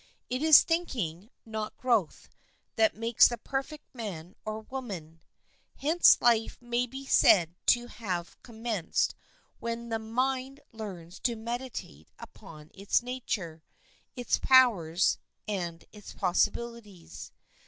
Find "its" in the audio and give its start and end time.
12.73-13.03, 14.15-14.39, 15.91-16.13